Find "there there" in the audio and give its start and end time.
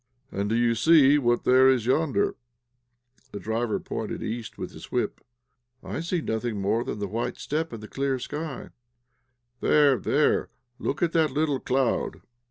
9.59-10.49